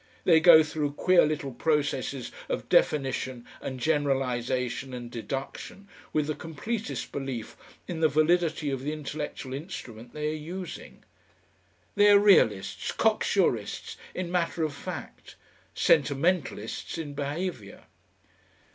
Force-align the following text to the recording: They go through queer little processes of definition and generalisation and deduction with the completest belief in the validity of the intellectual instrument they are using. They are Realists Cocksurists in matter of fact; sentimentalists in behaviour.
They 0.23 0.39
go 0.39 0.63
through 0.63 0.93
queer 0.93 1.27
little 1.27 1.51
processes 1.53 2.31
of 2.49 2.67
definition 2.69 3.45
and 3.61 3.79
generalisation 3.79 4.95
and 4.95 5.11
deduction 5.11 5.87
with 6.11 6.25
the 6.25 6.33
completest 6.33 7.11
belief 7.11 7.55
in 7.87 7.99
the 7.99 8.07
validity 8.09 8.71
of 8.71 8.81
the 8.81 8.93
intellectual 8.93 9.53
instrument 9.53 10.15
they 10.15 10.29
are 10.29 10.33
using. 10.33 11.03
They 11.93 12.09
are 12.09 12.17
Realists 12.17 12.91
Cocksurists 12.93 13.95
in 14.15 14.31
matter 14.31 14.63
of 14.63 14.73
fact; 14.73 15.35
sentimentalists 15.75 16.97
in 16.97 17.13
behaviour. 17.13 17.83